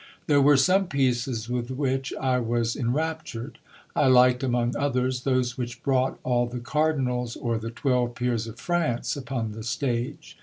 There 0.25 0.41
were 0.41 0.57
some 0.57 0.87
pieces 0.87 1.47
with 1.47 1.69
which 1.69 2.11
I 2.19 2.39
was 2.39 2.75
en 2.75 2.91
raptured. 2.91 3.59
I 3.95 4.07
liked, 4.07 4.41
among 4.41 4.75
others, 4.75 5.21
those 5.21 5.59
which 5.59 5.83
brought 5.83 6.17
all 6.23 6.47
the 6.47 6.57
cardinals 6.59 7.35
or 7.35 7.59
the 7.59 7.69
twelve 7.69 8.15
peers 8.15 8.47
of 8.47 8.59
France 8.59 9.15
upon 9.15 9.51
the 9.51 9.61
stage. 9.61 10.39